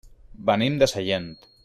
Venim 0.47 0.79
de 0.83 0.89
Sellent. 0.95 1.31